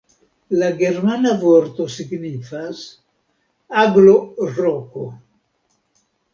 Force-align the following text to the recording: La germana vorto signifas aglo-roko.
La 0.61 0.69
germana 0.77 1.33
vorto 1.43 1.85
signifas 1.97 2.81
aglo-roko. 3.85 5.09